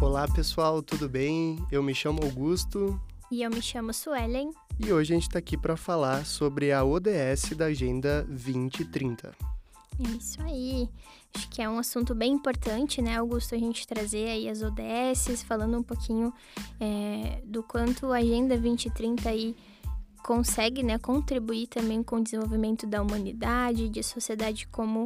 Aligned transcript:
Olá 0.00 0.26
pessoal, 0.28 0.82
tudo 0.82 1.08
bem? 1.08 1.64
Eu 1.70 1.82
me 1.82 1.94
chamo 1.94 2.22
Augusto. 2.22 3.00
E 3.30 3.42
eu 3.42 3.50
me 3.50 3.62
chamo 3.62 3.92
Suelen. 3.94 4.50
E 4.78 4.92
hoje 4.92 5.12
a 5.12 5.16
gente 5.16 5.28
está 5.28 5.38
aqui 5.38 5.56
para 5.56 5.76
falar 5.76 6.26
sobre 6.26 6.72
a 6.72 6.84
ODS 6.84 7.50
da 7.56 7.66
Agenda 7.66 8.24
2030. 8.24 9.32
Isso 10.18 10.42
aí. 10.42 10.88
Acho 11.34 11.48
que 11.48 11.62
é 11.62 11.68
um 11.68 11.78
assunto 11.78 12.14
bem 12.14 12.32
importante, 12.32 13.00
né, 13.00 13.16
Augusto, 13.16 13.54
a 13.54 13.58
gente 13.58 13.86
trazer 13.86 14.28
aí 14.28 14.48
as 14.48 14.62
ODS, 14.62 15.42
falando 15.44 15.78
um 15.78 15.82
pouquinho 15.82 16.32
é, 16.78 17.40
do 17.44 17.62
quanto 17.62 18.12
a 18.12 18.18
Agenda 18.18 18.56
2030 18.58 19.28
aí 19.28 19.56
consegue, 20.22 20.82
né, 20.82 20.98
contribuir 20.98 21.66
também 21.66 22.02
com 22.02 22.16
o 22.16 22.22
desenvolvimento 22.22 22.86
da 22.86 23.02
humanidade, 23.02 23.88
de 23.88 24.02
sociedade 24.02 24.66
como 24.68 25.04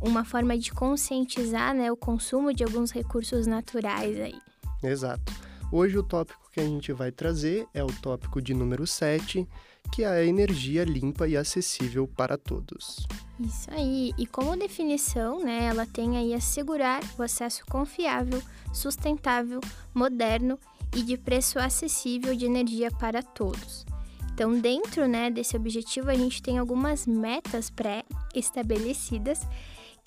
uma 0.00 0.24
forma 0.24 0.56
de 0.58 0.72
conscientizar, 0.72 1.74
né, 1.74 1.90
o 1.90 1.96
consumo 1.96 2.52
de 2.52 2.64
alguns 2.64 2.90
recursos 2.90 3.46
naturais 3.46 4.18
aí. 4.20 4.38
Exato. 4.82 5.32
Hoje 5.72 5.96
o 5.96 6.02
tópico 6.02 6.50
que 6.52 6.60
a 6.60 6.64
gente 6.64 6.92
vai 6.92 7.12
trazer 7.12 7.66
é 7.72 7.82
o 7.82 7.86
tópico 7.86 8.42
de 8.42 8.52
número 8.52 8.86
7, 8.86 9.46
que 9.92 10.02
é 10.02 10.08
a 10.08 10.24
energia 10.24 10.84
limpa 10.84 11.28
e 11.28 11.36
acessível 11.36 12.08
para 12.08 12.36
todos. 12.36 13.06
Isso 13.38 13.70
aí. 13.70 14.12
E 14.18 14.26
como 14.26 14.56
definição, 14.56 15.42
né, 15.42 15.66
ela 15.66 15.86
tem 15.86 16.16
aí 16.16 16.34
assegurar 16.34 17.02
o 17.18 17.22
acesso 17.22 17.64
confiável, 17.66 18.42
sustentável, 18.72 19.60
moderno 19.94 20.58
e 20.94 21.02
de 21.02 21.16
preço 21.16 21.58
acessível 21.58 22.34
de 22.34 22.46
energia 22.46 22.90
para 22.90 23.22
todos. 23.22 23.86
Então, 24.32 24.58
dentro 24.58 25.06
né, 25.06 25.30
desse 25.30 25.56
objetivo, 25.56 26.10
a 26.10 26.14
gente 26.14 26.42
tem 26.42 26.58
algumas 26.58 27.06
metas 27.06 27.70
pré-estabelecidas, 27.70 29.46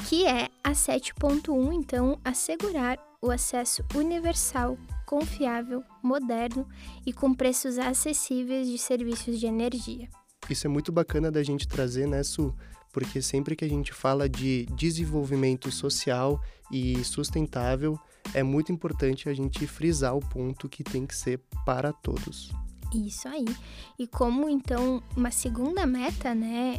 que 0.07 0.25
é 0.25 0.49
a 0.63 0.71
7.1, 0.71 1.73
então, 1.73 2.19
assegurar 2.23 2.97
o 3.21 3.31
acesso 3.31 3.83
universal, 3.95 4.77
confiável, 5.05 5.83
moderno 6.01 6.67
e 7.05 7.13
com 7.13 7.33
preços 7.33 7.77
acessíveis 7.77 8.67
de 8.67 8.77
serviços 8.77 9.39
de 9.39 9.45
energia. 9.45 10.09
Isso 10.49 10.67
é 10.67 10.69
muito 10.69 10.91
bacana 10.91 11.31
da 11.31 11.41
gente 11.41 11.67
trazer, 11.67 12.07
né, 12.07 12.21
Su? 12.21 12.53
Porque 12.91 13.21
sempre 13.21 13.55
que 13.55 13.65
a 13.65 13.69
gente 13.69 13.93
fala 13.93 14.27
de 14.27 14.65
desenvolvimento 14.75 15.71
social 15.71 16.41
e 16.71 17.03
sustentável, 17.03 17.97
é 18.33 18.43
muito 18.43 18.71
importante 18.71 19.29
a 19.29 19.33
gente 19.33 19.65
frisar 19.65 20.15
o 20.15 20.19
ponto 20.19 20.69
que 20.69 20.83
tem 20.83 21.05
que 21.05 21.15
ser 21.15 21.39
para 21.65 21.93
todos. 21.93 22.51
Isso 22.93 23.27
aí. 23.27 23.45
E 23.97 24.05
como 24.05 24.47
então 24.47 25.01
uma 25.15 25.31
segunda 25.31 25.85
meta, 25.85 26.35
né, 26.35 26.77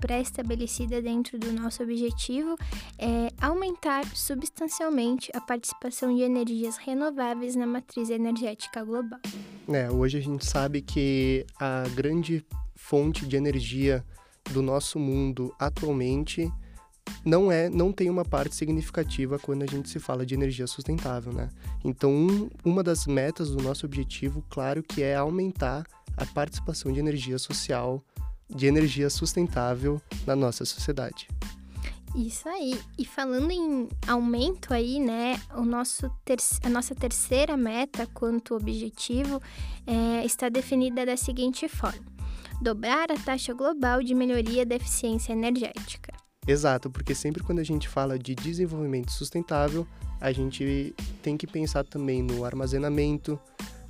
pré-estabelecida 0.00 1.02
dentro 1.02 1.38
do 1.38 1.52
nosso 1.52 1.82
objetivo 1.82 2.56
é 2.98 3.30
aumentar 3.40 4.04
substancialmente 4.14 5.30
a 5.34 5.40
participação 5.40 6.14
de 6.14 6.22
energias 6.22 6.76
renováveis 6.76 7.56
na 7.56 7.66
matriz 7.66 8.10
energética 8.10 8.84
global. 8.84 9.20
É, 9.68 9.90
hoje 9.90 10.18
a 10.18 10.22
gente 10.22 10.46
sabe 10.46 10.80
que 10.80 11.44
a 11.58 11.84
grande 11.94 12.44
fonte 12.74 13.26
de 13.26 13.36
energia 13.36 14.04
do 14.52 14.62
nosso 14.62 14.98
mundo 14.98 15.52
atualmente 15.58 16.50
não 17.26 17.50
é, 17.50 17.68
não 17.68 17.90
tem 17.90 18.08
uma 18.08 18.24
parte 18.24 18.54
significativa 18.54 19.36
quando 19.36 19.64
a 19.64 19.66
gente 19.66 19.90
se 19.90 19.98
fala 19.98 20.24
de 20.24 20.32
energia 20.32 20.66
sustentável, 20.68 21.32
né? 21.32 21.48
Então, 21.84 22.12
um, 22.12 22.48
uma 22.64 22.84
das 22.84 23.04
metas 23.04 23.50
do 23.50 23.60
nosso 23.60 23.84
objetivo, 23.84 24.44
claro, 24.48 24.80
que 24.80 25.02
é 25.02 25.16
aumentar 25.16 25.84
a 26.16 26.24
participação 26.24 26.92
de 26.92 27.00
energia 27.00 27.36
social, 27.36 28.00
de 28.48 28.66
energia 28.66 29.10
sustentável 29.10 30.00
na 30.24 30.36
nossa 30.36 30.64
sociedade. 30.64 31.26
Isso 32.14 32.48
aí. 32.48 32.80
E 32.96 33.04
falando 33.04 33.50
em 33.50 33.88
aumento 34.06 34.72
aí, 34.72 35.00
né, 35.00 35.38
o 35.56 35.62
nosso 35.62 36.08
ter 36.24 36.38
a 36.62 36.68
nossa 36.68 36.94
terceira 36.94 37.56
meta 37.56 38.06
quanto 38.06 38.54
objetivo 38.54 39.42
é, 39.84 40.24
está 40.24 40.48
definida 40.48 41.04
da 41.04 41.16
seguinte 41.16 41.68
forma: 41.68 42.06
dobrar 42.62 43.10
a 43.10 43.18
taxa 43.18 43.52
global 43.52 44.00
de 44.00 44.14
melhoria 44.14 44.64
da 44.64 44.76
eficiência 44.76 45.32
energética. 45.32 46.25
Exato, 46.46 46.88
porque 46.88 47.14
sempre 47.14 47.42
quando 47.42 47.58
a 47.58 47.64
gente 47.64 47.88
fala 47.88 48.18
de 48.18 48.34
desenvolvimento 48.34 49.10
sustentável, 49.10 49.86
a 50.20 50.30
gente 50.30 50.94
tem 51.22 51.36
que 51.36 51.46
pensar 51.46 51.84
também 51.84 52.22
no 52.22 52.44
armazenamento, 52.44 53.38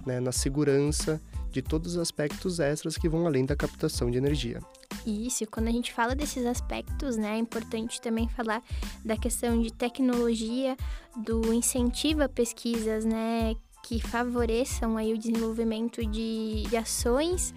né, 0.07 0.21
na 0.21 0.33
segurança 0.33 1.21
de 1.51 1.61
todos 1.61 1.93
os 1.93 1.99
aspectos 1.99 2.61
extras 2.61 2.97
que 2.97 3.09
vão 3.09 3.27
além 3.27 3.45
da 3.45 3.57
captação 3.57 4.11
de 4.11 4.19
energia. 4.19 4.61
Isso, 5.07 5.47
quando 5.47 5.69
a 5.69 5.73
gente 5.73 5.93
fala 5.93 6.15
desses 6.15 6.45
aspectos, 6.45 7.17
né, 7.17 7.37
é 7.37 7.39
importante 7.39 8.01
também 8.01 8.29
falar 8.29 8.63
da 9.05 9.17
questão 9.17 9.61
de 9.61 9.73
tecnologia, 9.73 10.77
do 11.17 11.53
incentivo 11.53 12.23
a 12.23 12.29
pesquisas, 12.29 13.05
né, 13.05 13.55
que 13.85 14.01
favoreçam 14.01 14.97
aí 14.97 15.13
o 15.13 15.19
desenvolvimento 15.19 16.05
de, 16.05 16.65
de 16.69 16.77
ações 16.77 17.55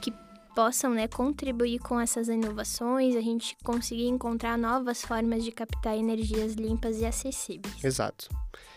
que 0.00 0.12
possam 0.54 0.92
né, 0.92 1.08
contribuir 1.08 1.78
com 1.78 1.98
essas 2.00 2.28
inovações, 2.28 3.16
a 3.16 3.20
gente 3.20 3.56
conseguir 3.64 4.06
encontrar 4.06 4.56
novas 4.56 5.02
formas 5.02 5.44
de 5.44 5.52
captar 5.52 5.96
energias 5.96 6.54
limpas 6.54 7.00
e 7.00 7.04
acessíveis. 7.04 7.82
Exato. 7.82 8.28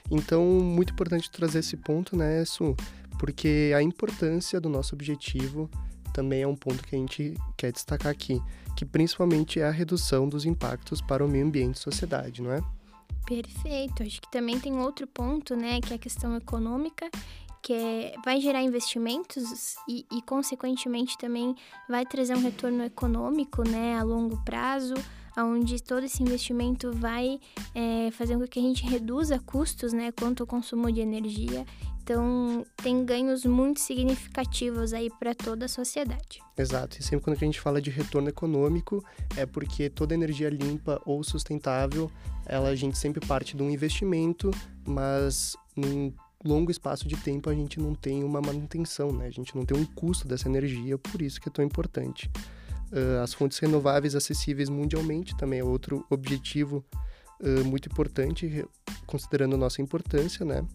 Então, 0.10 0.44
muito 0.44 0.94
importante 0.94 1.30
trazer 1.30 1.60
esse 1.60 1.78
ponto, 1.78 2.16
né, 2.16 2.44
Su? 2.46 2.76
Porque 3.20 3.72
a 3.76 3.82
importância 3.82 4.60
do 4.60 4.70
nosso 4.70 4.94
objetivo 4.94 5.70
também 6.14 6.44
é 6.44 6.48
um 6.48 6.56
ponto 6.56 6.84
que 6.84 6.96
a 6.96 7.00
gente 7.00 7.34
quer 7.58 7.72
destacar 7.72 8.12
aqui, 8.12 8.42
que 8.78 8.86
principalmente 8.86 9.60
é 9.60 9.66
a 9.66 9.72
redução 9.72 10.30
dos 10.30 10.46
impactos 10.46 11.02
para 11.02 11.26
o 11.26 11.28
meio 11.28 11.46
ambiente 11.46 11.76
e 11.76 11.80
sociedade, 11.80 12.42
não 12.42 12.52
é? 12.52 12.62
Perfeito. 13.26 14.04
Acho 14.04 14.22
que 14.22 14.32
também 14.32 14.60
tem 14.60 14.78
outro 14.78 15.08
ponto, 15.08 15.56
né, 15.56 15.82
que 15.82 15.92
é 15.92 15.96
a 15.96 16.00
questão 16.00 16.36
econômica 16.38 17.10
que 17.66 17.74
é, 17.74 18.14
vai 18.24 18.40
gerar 18.40 18.62
investimentos 18.62 19.76
e, 19.90 20.06
e, 20.12 20.22
consequentemente, 20.22 21.18
também 21.18 21.56
vai 21.90 22.06
trazer 22.06 22.36
um 22.36 22.40
retorno 22.40 22.84
econômico 22.84 23.68
né, 23.68 23.98
a 23.98 24.04
longo 24.04 24.38
prazo, 24.46 24.94
onde 25.36 25.82
todo 25.82 26.04
esse 26.04 26.22
investimento 26.22 26.92
vai 26.94 27.40
é, 27.74 28.12
fazer 28.12 28.38
com 28.38 28.48
que 28.48 28.60
a 28.60 28.62
gente 28.62 28.86
reduza 28.86 29.40
custos 29.40 29.94
né, 29.94 30.12
quanto 30.12 30.44
ao 30.44 30.48
consumo 30.48 30.92
de 30.92 31.02
energia. 31.02 31.66
Então, 32.04 32.64
tem 32.84 33.04
ganhos 33.04 33.44
muito 33.46 33.80
significativos 33.80 34.94
aí 34.94 35.10
para 35.20 35.34
toda 35.34 35.66
a 35.66 35.68
sociedade. 35.68 36.40
Exato. 36.56 37.00
E 37.00 37.04
sempre 37.04 37.24
quando 37.24 37.36
a 37.36 37.40
gente 37.40 37.60
fala 37.60 37.82
de 37.82 37.90
retorno 37.90 38.30
econômico, 38.30 39.04
é 39.36 39.44
porque 39.44 39.90
toda 39.90 40.14
energia 40.14 40.52
limpa 40.52 41.02
ou 41.04 41.24
sustentável, 41.24 42.12
ela 42.46 42.70
a 42.70 42.76
gente 42.76 42.96
sempre 42.96 43.26
parte 43.26 43.58
de 43.58 43.64
um 43.64 43.72
investimento, 43.72 44.52
mas 44.86 45.58
num 45.76 46.14
longo 46.44 46.72
espaço 46.72 47.08
de 47.08 47.16
tempo 47.18 47.50
a 47.50 47.54
gente 47.54 47.80
não 47.80 47.96
tem 47.96 48.24
uma 48.24 48.42
manutenção, 48.42 49.12
né? 49.12 49.28
A 49.28 49.32
gente 49.32 49.56
não 49.56 49.66
tem 49.66 49.78
um 49.78 49.86
custo 49.86 50.28
dessa 50.28 50.48
energia, 50.48 50.98
por 50.98 51.22
isso 51.22 51.40
que 51.40 51.50
é 51.50 51.52
tão 51.52 51.64
importante. 51.64 52.30
Uh, 52.92 53.22
as 53.24 53.34
fontes 53.34 53.58
renováveis 53.60 54.16
acessíveis 54.16 54.70
mundialmente 54.70 55.36
também 55.38 55.60
é 55.60 55.64
outro 55.64 56.06
objetivo 56.10 56.86
uh, 57.42 57.66
muito 57.66 57.90
importante, 57.90 58.66
considerando 59.06 59.58
nossa 59.58 59.82
importância, 59.82 60.46
né? 60.46 60.66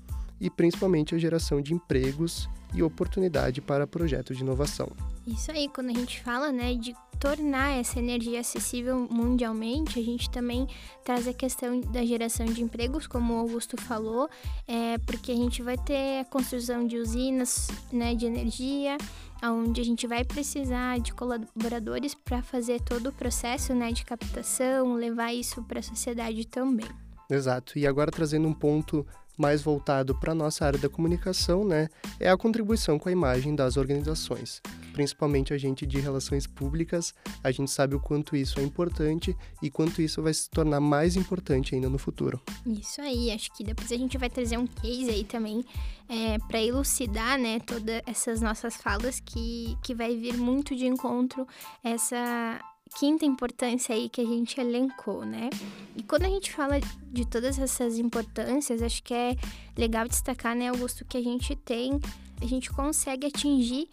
E 0.41 0.51
principalmente 0.51 1.15
a 1.15 1.19
geração 1.19 1.61
de 1.61 1.75
empregos 1.75 2.49
e 2.75 2.83
oportunidade 2.83 3.61
para 3.61 3.87
projetos 3.87 4.37
de 4.37 4.43
inovação. 4.43 4.91
Isso 5.27 5.51
aí, 5.51 5.69
quando 5.69 5.91
a 5.91 5.95
gente 5.95 6.21
fala, 6.23 6.51
né, 6.51 6.75
de 6.75 6.95
tornar 7.21 7.79
essa 7.79 7.99
energia 7.99 8.41
acessível 8.41 9.07
mundialmente, 9.11 9.99
a 10.01 10.03
gente 10.03 10.31
também 10.31 10.67
traz 11.05 11.29
a 11.29 11.35
questão 11.35 11.79
da 11.79 12.03
geração 12.05 12.47
de 12.47 12.63
empregos, 12.63 13.07
como 13.07 13.35
o 13.35 13.39
Augusto 13.39 13.77
falou, 13.77 14.29
é, 14.67 14.97
porque 14.99 15.31
a 15.31 15.37
gente 15.37 15.63
vai 15.63 15.77
ter 15.77 16.21
a 16.21 16.25
construção 16.25 16.87
de 16.87 16.97
usinas 16.97 17.69
né, 17.93 18.15
de 18.15 18.25
energia, 18.25 18.97
onde 19.45 19.83
a 19.83 19.85
gente 19.85 20.07
vai 20.07 20.25
precisar 20.25 20.99
de 20.99 21.13
colaboradores 21.13 22.15
para 22.15 22.43
fazer 22.43 22.81
todo 22.81 23.11
o 23.11 23.13
processo 23.13 23.75
né, 23.75 23.93
de 23.93 24.05
captação, 24.05 24.95
levar 24.95 25.33
isso 25.35 25.63
para 25.63 25.81
a 25.81 25.83
sociedade 25.83 26.47
também. 26.47 26.89
Exato. 27.29 27.79
E 27.79 27.87
agora 27.87 28.11
trazendo 28.11 28.49
um 28.49 28.55
ponto 28.55 29.07
mais 29.41 29.63
voltado 29.63 30.15
para 30.15 30.33
a 30.33 30.35
nossa 30.35 30.67
área 30.67 30.79
da 30.79 30.89
comunicação, 30.89 31.65
né, 31.65 31.89
é 32.19 32.29
a 32.29 32.37
contribuição 32.37 32.99
com 32.99 33.09
a 33.09 33.13
imagem 33.13 33.55
das 33.55 33.77
organizações. 33.77 34.61
Principalmente 34.93 35.55
a 35.55 35.59
gente 35.59 35.87
de 35.87 35.99
relações 35.99 36.47
públicas, 36.47 37.15
a 37.43 37.51
gente 37.51 37.71
sabe 37.71 37.95
o 37.95 38.01
quanto 38.01 38.37
isso 38.37 38.61
é 38.61 38.63
importante 38.63 39.35
e 39.63 39.71
quanto 39.71 40.03
isso 40.03 40.23
vai 40.23 40.35
se 40.35 40.51
tornar 40.51 40.81
mais 40.81 41.17
importante 41.17 41.75
ainda 41.75 41.89
no 41.89 41.97
futuro. 41.97 42.41
Isso 42.67 43.01
aí, 43.01 43.31
acho 43.31 43.51
que 43.57 43.65
depois 43.65 43.91
a 43.91 43.97
gente 43.97 44.19
vai 44.19 44.29
trazer 44.29 44.59
um 44.59 44.67
case 44.67 45.09
aí 45.09 45.25
também 45.25 45.65
é, 46.09 46.39
para 46.39 46.61
elucidar, 46.61 47.39
né, 47.39 47.61
todas 47.61 48.03
essas 48.07 48.41
nossas 48.43 48.77
falas 48.77 49.21
que, 49.21 49.77
que 49.83 49.95
vai 49.95 50.17
vir 50.17 50.37
muito 50.37 50.77
de 50.77 50.87
encontro 50.87 51.47
essa 51.83 52.61
quinta 52.99 53.25
importância 53.25 53.95
aí 53.95 54.09
que 54.09 54.21
a 54.21 54.25
gente 54.25 54.61
elencou, 54.61 55.25
né? 55.25 55.51
E 55.97 56.03
quando 56.03 56.25
a 56.25 56.29
gente 56.29 56.53
fala 56.53 56.81
de 57.13 57.27
todas 57.27 57.59
essas 57.59 57.99
importâncias, 57.99 58.83
acho 58.83 59.03
que 59.03 59.15
é 59.15 59.37
legal 59.77 60.09
destacar, 60.09 60.57
né, 60.57 60.69
Augusto, 60.69 61.05
que 61.05 61.17
a 61.17 61.23
gente 61.23 61.55
tem, 61.57 62.01
a 62.41 62.47
gente 62.47 62.71
consegue 62.71 63.27
atingir 63.27 63.89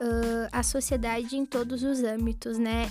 uh, 0.00 0.48
a 0.50 0.62
sociedade 0.62 1.36
em 1.36 1.44
todos 1.44 1.82
os 1.82 2.02
âmbitos, 2.02 2.58
né? 2.58 2.90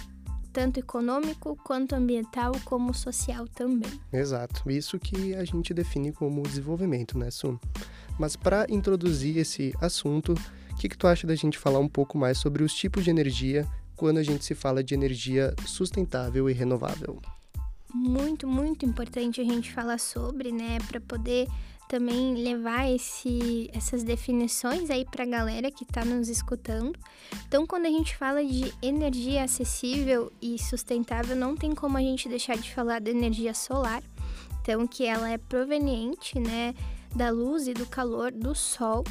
tanto 0.58 0.80
econômico 0.80 1.56
quanto 1.64 1.94
ambiental, 1.94 2.52
como 2.66 2.92
social 2.92 3.48
também. 3.48 3.92
Exato, 4.12 4.68
isso 4.72 4.98
que 4.98 5.36
a 5.36 5.46
gente 5.46 5.72
define 5.72 6.12
como 6.12 6.42
desenvolvimento, 6.42 7.16
né, 7.16 7.30
Su? 7.30 7.60
Mas 8.18 8.36
para 8.36 8.66
introduzir 8.68 9.38
esse 9.38 9.72
assunto, 9.80 10.34
o 10.72 10.76
que, 10.76 10.90
que 10.90 10.98
tu 10.98 11.06
acha 11.06 11.28
da 11.28 11.36
gente 11.36 11.60
falar 11.60 11.78
um 11.78 11.88
pouco 11.88 12.18
mais 12.18 12.40
sobre 12.40 12.64
os 12.64 12.74
tipos 12.74 13.04
de 13.04 13.12
energia 13.12 13.68
quando 13.98 14.20
a 14.20 14.24
gente 14.24 14.46
se 14.46 14.56
fala 14.56 14.84
de 14.84 14.94
energia 14.94 15.54
sustentável 15.66 16.50
e 16.50 16.54
renovável? 16.54 17.20
Muito, 17.94 18.48
muito 18.48 18.86
importante 18.86 19.42
a 19.42 19.44
gente 19.44 19.74
falar 19.74 19.98
sobre, 19.98 20.52
né, 20.52 20.78
para 20.88 21.02
poder 21.02 21.48
também 21.88 22.36
levar 22.36 22.90
esse, 22.92 23.70
essas 23.74 24.04
definições 24.04 24.90
aí 24.90 25.06
para 25.06 25.24
a 25.24 25.28
galera 25.28 25.72
que 25.72 25.84
está 25.84 26.04
nos 26.04 26.28
escutando. 26.28 26.94
Então, 27.48 27.66
quando 27.66 27.86
a 27.86 27.90
gente 27.90 28.16
fala 28.16 28.44
de 28.46 28.74
energia 28.82 29.44
acessível 29.44 30.32
e 30.42 30.60
sustentável, 30.60 31.36
não 31.36 31.56
tem 31.56 31.74
como 31.74 31.98
a 31.98 32.02
gente 32.02 32.28
deixar 32.28 32.58
de 32.58 32.74
falar 32.74 33.00
da 33.00 33.10
energia 33.10 33.54
solar. 33.54 34.04
Então, 34.62 34.86
que 34.86 35.06
ela 35.06 35.30
é 35.30 35.38
proveniente, 35.38 36.40
né, 36.40 36.76
da 37.16 37.30
luz 37.30 37.68
e 37.68 37.74
do 37.74 37.86
calor 37.86 38.32
do 38.34 38.54
sol 38.54 39.04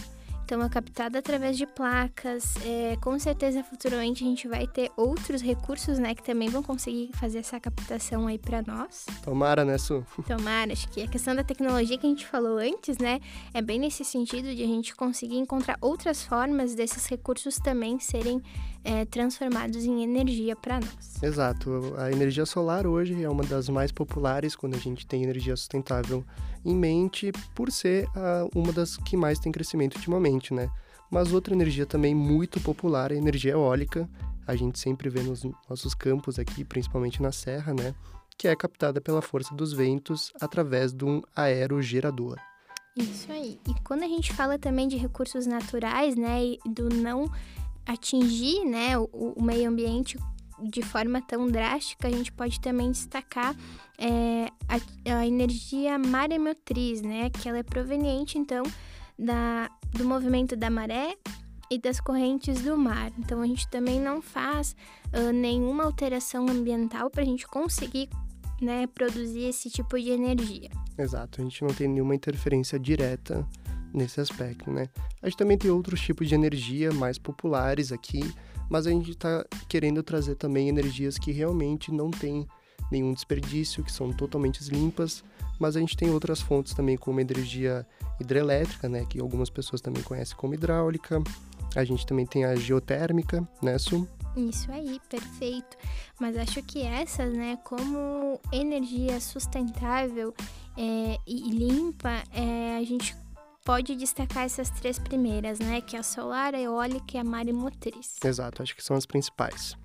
então 0.46 0.62
é 0.62 0.68
captada 0.68 1.18
através 1.18 1.58
de 1.58 1.66
placas. 1.66 2.54
É, 2.64 2.96
com 3.00 3.18
certeza 3.18 3.64
futuramente 3.64 4.22
a 4.22 4.28
gente 4.28 4.46
vai 4.46 4.64
ter 4.64 4.92
outros 4.96 5.42
recursos, 5.42 5.98
né, 5.98 6.14
que 6.14 6.22
também 6.22 6.48
vão 6.48 6.62
conseguir 6.62 7.10
fazer 7.14 7.38
essa 7.40 7.58
captação 7.58 8.28
aí 8.28 8.38
para 8.38 8.62
nós. 8.64 9.06
Tomara, 9.24 9.64
né, 9.64 9.76
Su? 9.76 10.06
Tomara. 10.24 10.72
Acho 10.72 10.88
que 10.88 11.02
a 11.02 11.08
questão 11.08 11.34
da 11.34 11.42
tecnologia 11.42 11.98
que 11.98 12.06
a 12.06 12.08
gente 12.08 12.24
falou 12.24 12.58
antes, 12.58 12.96
né, 12.98 13.18
é 13.52 13.60
bem 13.60 13.80
nesse 13.80 14.04
sentido 14.04 14.54
de 14.54 14.62
a 14.62 14.66
gente 14.66 14.94
conseguir 14.94 15.36
encontrar 15.36 15.76
outras 15.80 16.22
formas 16.22 16.76
desses 16.76 17.06
recursos 17.06 17.56
também 17.56 17.98
serem 17.98 18.40
é, 18.86 19.04
transformados 19.04 19.84
em 19.84 20.04
energia 20.04 20.54
para 20.54 20.78
nós. 20.78 21.20
Exato. 21.20 21.94
A 21.98 22.12
energia 22.12 22.46
solar 22.46 22.86
hoje 22.86 23.20
é 23.20 23.28
uma 23.28 23.42
das 23.42 23.68
mais 23.68 23.90
populares 23.90 24.54
quando 24.54 24.76
a 24.76 24.78
gente 24.78 25.04
tem 25.04 25.24
energia 25.24 25.56
sustentável 25.56 26.24
em 26.64 26.74
mente, 26.74 27.32
por 27.54 27.70
ser 27.72 28.06
a, 28.14 28.48
uma 28.54 28.72
das 28.72 28.96
que 28.96 29.16
mais 29.16 29.40
tem 29.40 29.50
crescimento 29.50 29.96
ultimamente, 29.96 30.54
né? 30.54 30.70
Mas 31.10 31.32
outra 31.32 31.52
energia 31.52 31.84
também 31.84 32.14
muito 32.14 32.60
popular 32.60 33.10
é 33.10 33.16
a 33.16 33.18
energia 33.18 33.52
eólica. 33.52 34.08
A 34.46 34.54
gente 34.54 34.78
sempre 34.78 35.10
vê 35.10 35.20
nos 35.20 35.44
nossos 35.68 35.92
campos 35.92 36.38
aqui, 36.38 36.64
principalmente 36.64 37.20
na 37.20 37.32
serra, 37.32 37.74
né? 37.74 37.92
Que 38.38 38.46
é 38.46 38.54
captada 38.54 39.00
pela 39.00 39.20
força 39.20 39.52
dos 39.52 39.72
ventos 39.72 40.32
através 40.40 40.92
de 40.92 41.04
um 41.04 41.22
aerogerador. 41.34 42.38
Isso 42.96 43.30
aí. 43.30 43.58
E 43.68 43.74
quando 43.82 44.04
a 44.04 44.08
gente 44.08 44.32
fala 44.32 44.58
também 44.58 44.88
de 44.88 44.96
recursos 44.96 45.46
naturais, 45.46 46.16
né, 46.16 46.44
e 46.44 46.58
do 46.66 46.88
não 46.88 47.30
atingir 47.86 48.64
né, 48.64 48.98
o, 48.98 49.34
o 49.36 49.42
meio 49.42 49.68
ambiente 49.68 50.18
de 50.62 50.82
forma 50.82 51.20
tão 51.20 51.48
drástica, 51.48 52.08
a 52.08 52.10
gente 52.10 52.32
pode 52.32 52.60
também 52.60 52.90
destacar 52.90 53.54
é, 53.98 54.48
a, 54.68 55.18
a, 55.18 55.26
energia 55.26 55.98
maremotriz, 55.98 57.02
né? 57.02 57.30
Que 57.30 57.48
ela 57.48 57.58
é 57.58 57.62
proveniente, 57.62 58.38
então, 58.38 58.62
da, 59.18 59.70
do 59.92 60.04
movimento 60.04 60.56
da 60.56 60.70
maré 60.70 61.14
e 61.70 61.78
das 61.78 62.00
correntes 62.00 62.62
do 62.62 62.76
mar. 62.76 63.12
Então, 63.18 63.42
a 63.42 63.46
gente 63.46 63.68
também 63.68 64.00
não 64.00 64.22
faz 64.22 64.74
uh, 65.12 65.32
nenhuma 65.32 65.84
alteração 65.84 66.48
ambiental 66.48 67.10
para 67.10 67.22
a 67.22 67.26
gente 67.26 67.46
conseguir 67.46 68.08
né, 68.60 68.86
produzir 68.86 69.44
esse 69.44 69.68
tipo 69.68 69.98
de 70.00 70.10
energia. 70.10 70.70
Exato, 70.96 71.40
a 71.40 71.44
gente 71.44 71.62
não 71.62 71.74
tem 71.74 71.88
nenhuma 71.88 72.14
interferência 72.14 72.78
direta 72.78 73.46
nesse 73.98 74.20
aspecto, 74.20 74.70
né? 74.70 74.88
A 75.22 75.28
gente 75.28 75.38
também 75.38 75.58
tem 75.58 75.70
outros 75.70 76.00
tipos 76.00 76.28
de 76.28 76.34
energia 76.34 76.92
mais 76.92 77.18
populares 77.18 77.92
aqui, 77.92 78.20
mas 78.70 78.86
a 78.86 78.90
gente 78.90 79.12
está 79.12 79.44
querendo 79.68 80.02
trazer 80.02 80.34
também 80.34 80.68
energias 80.68 81.18
que 81.18 81.32
realmente 81.32 81.90
não 81.92 82.10
têm 82.10 82.46
nenhum 82.90 83.12
desperdício, 83.12 83.82
que 83.82 83.90
são 83.90 84.12
totalmente 84.12 84.62
limpas, 84.70 85.24
mas 85.58 85.76
a 85.76 85.80
gente 85.80 85.96
tem 85.96 86.10
outras 86.10 86.40
fontes 86.40 86.74
também 86.74 86.96
como 86.96 87.20
energia 87.20 87.86
hidrelétrica, 88.20 88.88
né, 88.88 89.04
que 89.08 89.20
algumas 89.20 89.50
pessoas 89.50 89.80
também 89.80 90.02
conhecem 90.02 90.36
como 90.36 90.54
hidráulica. 90.54 91.22
A 91.74 91.84
gente 91.84 92.06
também 92.06 92.26
tem 92.26 92.44
a 92.44 92.54
geotérmica, 92.54 93.46
né, 93.62 93.78
Su? 93.78 94.08
Isso 94.36 94.70
aí, 94.70 95.00
perfeito. 95.08 95.76
Mas 96.20 96.36
acho 96.36 96.62
que 96.62 96.82
essas, 96.82 97.32
né, 97.32 97.58
como 97.64 98.38
energia 98.52 99.18
sustentável 99.20 100.34
é, 100.76 101.18
e 101.26 101.50
limpa, 101.50 102.22
é, 102.32 102.76
a 102.76 102.84
gente 102.84 103.16
pode 103.66 103.96
destacar 103.96 104.44
essas 104.44 104.70
três 104.70 104.96
primeiras, 104.96 105.58
né? 105.58 105.80
Que 105.80 105.96
é 105.96 105.98
a 105.98 106.02
solar, 106.04 106.54
a 106.54 106.60
eólica 106.60 107.16
e 107.16 107.18
a 107.18 107.24
maremotriz. 107.24 108.14
Exato, 108.24 108.62
acho 108.62 108.76
que 108.76 108.82
são 108.82 108.96
as 108.96 109.04
principais. 109.04 109.76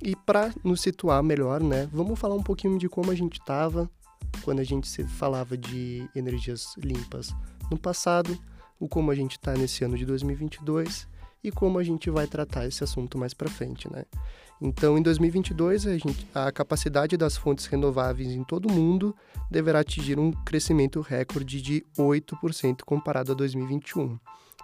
E 0.00 0.14
para 0.14 0.54
nos 0.62 0.80
situar 0.80 1.22
melhor, 1.24 1.60
né? 1.60 1.88
Vamos 1.92 2.18
falar 2.20 2.36
um 2.36 2.42
pouquinho 2.42 2.78
de 2.78 2.88
como 2.88 3.10
a 3.10 3.14
gente 3.16 3.40
estava 3.40 3.90
quando 4.42 4.60
a 4.60 4.64
gente 4.64 4.86
se 4.86 5.02
falava 5.04 5.56
de 5.56 6.08
energias 6.14 6.74
limpas 6.76 7.34
no 7.68 7.76
passado, 7.76 8.38
o 8.78 8.88
como 8.88 9.10
a 9.10 9.14
gente 9.14 9.32
está 9.32 9.54
nesse 9.54 9.82
ano 9.82 9.98
de 9.98 10.06
2022 10.06 11.08
e 11.42 11.50
como 11.50 11.78
a 11.78 11.84
gente 11.84 12.10
vai 12.10 12.26
tratar 12.26 12.66
esse 12.66 12.82
assunto 12.82 13.18
mais 13.18 13.34
para 13.34 13.48
frente, 13.48 13.90
né? 13.90 14.04
Então, 14.60 14.96
em 14.96 15.02
2022, 15.02 15.86
a, 15.86 15.98
gente, 15.98 16.26
a 16.34 16.50
capacidade 16.50 17.16
das 17.16 17.36
fontes 17.36 17.66
renováveis 17.66 18.30
em 18.30 18.42
todo 18.42 18.66
o 18.68 18.72
mundo 18.72 19.14
deverá 19.50 19.80
atingir 19.80 20.18
um 20.18 20.32
crescimento 20.32 21.00
recorde 21.00 21.60
de 21.60 21.84
8% 21.98 22.82
comparado 22.84 23.32
a 23.32 23.34
2021. 23.34 24.18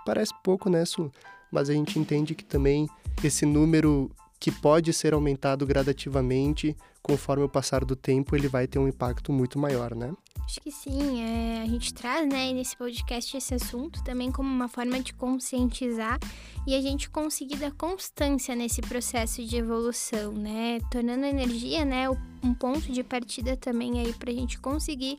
Parece 0.07 0.33
pouco, 0.43 0.71
né, 0.71 0.85
Su? 0.85 1.13
Mas 1.51 1.69
a 1.69 1.75
gente 1.75 1.99
entende 1.99 2.35
que 2.35 2.45
também 2.45 2.89
esse 3.23 3.45
número 3.45 4.11
que 4.43 4.51
pode 4.51 4.93
ser 4.93 5.15
aumentado 5.15 5.65
gradativamente 5.65 6.77
conforme 7.01 7.45
o 7.45 7.49
passar 7.49 7.85
do 7.85 7.95
tempo, 7.95 8.35
ele 8.35 8.49
vai 8.49 8.67
ter 8.67 8.81
um 8.81 8.89
impacto 8.89 9.33
muito 9.33 9.57
maior, 9.57 9.95
né? 9.95 10.13
Acho 10.45 10.61
que 10.61 10.73
sim. 10.73 11.23
É, 11.23 11.63
a 11.63 11.67
gente 11.67 11.95
traz 11.95 12.29
né, 12.29 12.53
nesse 12.53 12.77
podcast 12.77 13.37
esse 13.37 13.55
assunto 13.55 14.03
também 14.03 14.33
como 14.33 14.49
uma 14.49 14.67
forma 14.67 15.01
de 15.01 15.15
conscientizar 15.15 16.19
e 16.67 16.75
a 16.75 16.81
gente 16.81 17.09
conseguir 17.09 17.55
dar 17.55 17.71
constância 17.71 18.57
nesse 18.57 18.81
processo 18.81 19.45
de 19.45 19.57
evolução, 19.57 20.33
né? 20.33 20.81
Tornando 20.91 21.25
a 21.25 21.29
energia 21.29 21.85
né, 21.85 22.11
um 22.43 22.53
ponto 22.53 22.91
de 22.91 23.05
partida 23.05 23.57
também 23.57 24.01
aí 24.01 24.13
para 24.13 24.33
a 24.33 24.35
gente 24.35 24.59
conseguir 24.59 25.19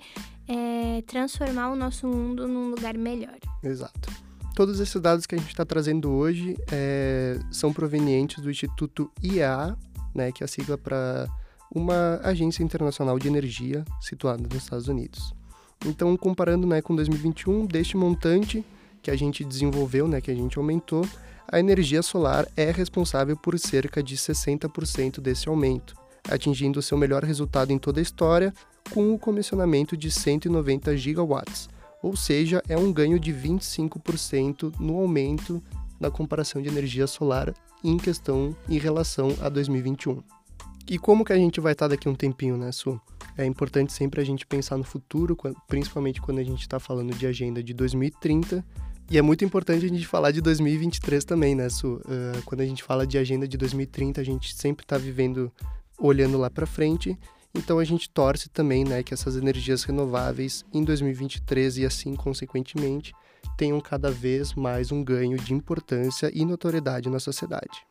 é, 0.49 1.01
transformar 1.03 1.71
o 1.71 1.77
nosso 1.77 2.05
mundo 2.05 2.45
num 2.45 2.71
lugar 2.71 2.97
melhor. 2.97 3.39
Exato. 3.63 4.22
Todos 4.53 4.79
esses 4.79 5.01
dados 5.01 5.25
que 5.25 5.33
a 5.33 5.37
gente 5.37 5.49
está 5.49 5.65
trazendo 5.65 6.11
hoje 6.11 6.55
é, 6.71 7.39
são 7.51 7.73
provenientes 7.73 8.41
do 8.41 8.51
Instituto 8.51 9.11
IEA, 9.21 9.75
né, 10.13 10.31
que 10.31 10.43
é 10.43 10.45
a 10.45 10.47
sigla 10.47 10.77
para 10.77 11.27
uma 11.73 12.19
agência 12.23 12.63
internacional 12.63 13.17
de 13.17 13.27
energia 13.27 13.83
situada 13.99 14.43
nos 14.43 14.55
Estados 14.55 14.87
Unidos. 14.87 15.33
Então, 15.85 16.15
comparando 16.15 16.67
né, 16.67 16.83
com 16.83 16.95
2021, 16.95 17.65
deste 17.65 17.97
montante 17.97 18.63
que 19.01 19.09
a 19.09 19.15
gente 19.15 19.43
desenvolveu, 19.43 20.07
né, 20.07 20.21
que 20.21 20.29
a 20.29 20.35
gente 20.35 20.57
aumentou, 20.57 21.05
a 21.51 21.59
energia 21.59 22.03
solar 22.03 22.47
é 22.55 22.69
responsável 22.69 23.35
por 23.35 23.57
cerca 23.57 24.03
de 24.03 24.15
60% 24.15 25.19
desse 25.19 25.49
aumento, 25.49 25.95
atingindo 26.29 26.81
seu 26.81 26.97
melhor 26.97 27.23
resultado 27.23 27.71
em 27.71 27.79
toda 27.79 27.99
a 27.99 28.03
história 28.03 28.53
com 28.91 29.13
o 29.13 29.19
comissionamento 29.19 29.97
de 29.97 30.11
190 30.11 30.95
gigawatts, 30.95 31.69
ou 32.03 32.17
seja, 32.17 32.61
é 32.67 32.77
um 32.77 32.91
ganho 32.91 33.17
de 33.17 33.33
25% 33.33 34.73
no 34.77 34.99
aumento 34.99 35.63
na 35.97 36.11
comparação 36.11 36.61
de 36.61 36.67
energia 36.67 37.07
solar 37.07 37.53
em 37.81 37.97
questão 37.97 38.53
em 38.67 38.77
relação 38.77 39.33
a 39.41 39.47
2021. 39.47 40.21
E 40.85 40.99
como 40.99 41.23
que 41.23 41.31
a 41.31 41.37
gente 41.37 41.61
vai 41.61 41.71
estar 41.71 41.87
daqui 41.87 42.09
um 42.09 42.13
tempinho, 42.13 42.57
né, 42.57 42.73
Su? 42.73 42.99
É 43.37 43.45
importante 43.45 43.93
sempre 43.93 44.19
a 44.19 44.23
gente 44.23 44.45
pensar 44.45 44.77
no 44.77 44.83
futuro, 44.83 45.37
principalmente 45.65 46.21
quando 46.21 46.39
a 46.39 46.43
gente 46.43 46.59
está 46.59 46.77
falando 46.77 47.15
de 47.15 47.25
agenda 47.25 47.63
de 47.63 47.73
2030. 47.73 48.63
E 49.09 49.17
é 49.17 49.21
muito 49.21 49.45
importante 49.45 49.85
a 49.85 49.89
gente 49.89 50.05
falar 50.05 50.31
de 50.31 50.41
2023 50.41 51.23
também, 51.23 51.55
né, 51.55 51.69
Su? 51.69 51.95
Uh, 51.95 52.41
quando 52.43 52.61
a 52.61 52.65
gente 52.65 52.83
fala 52.83 53.07
de 53.07 53.17
agenda 53.17 53.47
de 53.47 53.57
2030, 53.57 54.19
a 54.19 54.23
gente 54.25 54.53
sempre 54.53 54.83
está 54.83 54.97
vivendo, 54.97 55.49
olhando 55.97 56.37
lá 56.37 56.49
para 56.49 56.65
frente. 56.65 57.17
Então 57.55 57.77
a 57.77 57.83
gente 57.83 58.09
torce 58.09 58.49
também, 58.49 58.83
né, 58.83 59.03
que 59.03 59.13
essas 59.13 59.35
energias 59.35 59.83
renováveis 59.83 60.65
em 60.73 60.83
2023 60.83 61.77
e 61.77 61.85
assim 61.85 62.15
consequentemente 62.15 63.13
tenham 63.55 63.79
cada 63.79 64.09
vez 64.09 64.53
mais 64.55 64.91
um 64.91 65.03
ganho 65.03 65.37
de 65.37 65.53
importância 65.53 66.31
e 66.33 66.43
notoriedade 66.45 67.09
na 67.09 67.19
sociedade. 67.19 67.85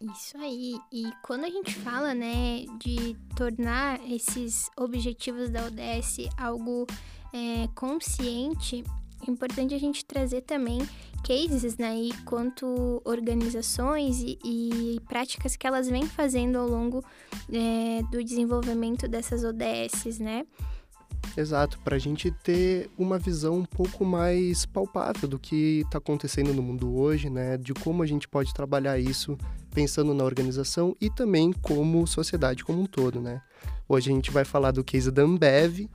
Isso 0.00 0.36
aí. 0.38 0.78
E 0.92 1.10
quando 1.22 1.44
a 1.44 1.50
gente 1.50 1.74
fala, 1.74 2.14
né, 2.14 2.64
de 2.78 3.16
tornar 3.36 4.00
esses 4.10 4.70
objetivos 4.76 5.50
da 5.50 5.64
ODS 5.66 6.28
algo 6.38 6.86
é, 7.32 7.68
consciente, 7.74 8.82
é 9.26 9.30
importante 9.30 9.74
a 9.74 9.78
gente 9.78 10.04
trazer 10.04 10.42
também 10.42 10.80
cases, 11.24 11.76
né, 11.76 11.94
e 11.96 12.12
quanto 12.24 13.02
organizações 13.04 14.20
e, 14.20 14.38
e 14.44 15.00
práticas 15.08 15.54
que 15.56 15.66
elas 15.66 15.88
vêm 15.88 16.06
fazendo 16.06 16.56
ao 16.56 16.68
longo 16.68 17.04
é, 17.52 18.02
do 18.10 18.22
desenvolvimento 18.24 19.06
dessas 19.06 19.44
ODSs, 19.44 20.18
né? 20.22 20.46
Exato, 21.36 21.78
para 21.80 21.96
a 21.96 21.98
gente 21.98 22.30
ter 22.30 22.90
uma 22.98 23.18
visão 23.18 23.58
um 23.58 23.64
pouco 23.64 24.04
mais 24.04 24.66
palpável 24.66 25.28
do 25.28 25.38
que 25.38 25.82
está 25.84 25.98
acontecendo 25.98 26.52
no 26.52 26.62
mundo 26.62 26.96
hoje, 26.96 27.30
né? 27.30 27.56
De 27.56 27.72
como 27.72 28.02
a 28.02 28.06
gente 28.06 28.26
pode 28.26 28.52
trabalhar 28.52 28.98
isso 28.98 29.38
pensando 29.72 30.12
na 30.12 30.24
organização 30.24 30.96
e 31.00 31.08
também 31.08 31.52
como 31.52 32.06
sociedade 32.06 32.64
como 32.64 32.82
um 32.82 32.86
todo, 32.86 33.20
né? 33.20 33.40
Hoje 33.88 34.10
a 34.10 34.14
gente 34.14 34.30
vai 34.30 34.44
falar 34.44 34.72
do 34.72 34.82
case 34.82 35.10
da 35.10 35.22
Ambev, 35.22 35.88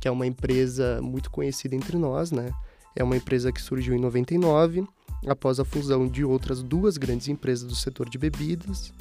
que 0.00 0.08
é 0.08 0.10
uma 0.10 0.26
empresa 0.26 1.00
muito 1.00 1.30
conhecida 1.30 1.74
entre 1.74 1.96
nós, 1.96 2.30
né? 2.30 2.52
É 2.94 3.02
uma 3.02 3.16
empresa 3.16 3.52
que 3.52 3.60
surgiu 3.60 3.94
em 3.94 4.00
99, 4.00 4.86
após 5.26 5.60
a 5.60 5.64
fusão 5.64 6.06
de 6.08 6.24
outras 6.24 6.62
duas 6.62 6.96
grandes 6.96 7.28
empresas 7.28 7.68
do 7.68 7.74
setor 7.74 8.08
de 8.08 8.18
bebidas, 8.18 8.92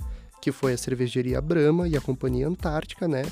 que 0.41 0.51
foi 0.51 0.73
a 0.73 0.77
cervejaria 0.77 1.41
Brahma 1.41 1.87
e 1.87 1.95
a 1.95 2.01
Companhia 2.01 2.47
Antártica, 2.47 3.07
né? 3.07 3.23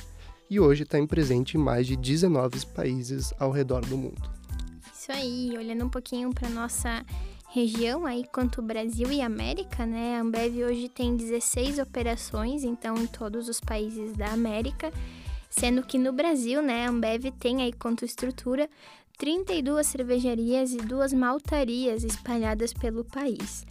E 0.49 0.59
hoje 0.59 0.83
está 0.83 0.97
presente 1.05 1.57
em 1.57 1.59
mais 1.59 1.85
de 1.85 1.95
19 1.95 2.65
países 2.67 3.33
ao 3.39 3.51
redor 3.51 3.85
do 3.85 3.97
mundo. 3.97 4.29
Isso 4.93 5.11
aí, 5.11 5.53
olhando 5.57 5.85
um 5.85 5.89
pouquinho 5.89 6.33
para 6.33 6.49
nossa 6.49 7.05
região 7.49 8.05
aí 8.05 8.23
quanto 8.31 8.61
Brasil 8.61 9.11
e 9.11 9.21
América, 9.21 9.85
né? 9.85 10.17
A 10.17 10.21
Ambev 10.21 10.63
hoje 10.63 10.87
tem 10.87 11.15
16 11.15 11.79
operações, 11.79 12.63
então 12.63 12.95
em 12.95 13.07
todos 13.07 13.49
os 13.49 13.59
países 13.59 14.13
da 14.13 14.27
América, 14.27 14.91
sendo 15.49 15.81
que 15.81 15.97
no 15.97 16.13
Brasil, 16.13 16.61
né, 16.61 16.85
a 16.85 16.89
Ambev 16.89 17.31
tem 17.39 17.63
aí 17.63 17.73
quanto 17.73 18.05
estrutura 18.05 18.69
32 19.19 19.85
cervejarias 19.85 20.73
e 20.73 20.77
duas 20.77 21.11
maltarias 21.11 22.05
espalhadas 22.05 22.73
pelo 22.73 23.03
país, 23.03 23.65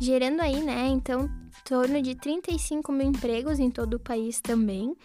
gerando 0.00 0.40
aí, 0.40 0.62
né, 0.62 0.86
então, 0.86 1.24
em 1.24 1.64
torno 1.64 2.00
de 2.00 2.14
35 2.14 2.92
mil 2.92 3.08
empregos 3.08 3.58
em 3.58 3.68
todo 3.68 3.94
o 3.94 4.00
país 4.00 4.40
também, 4.40 4.96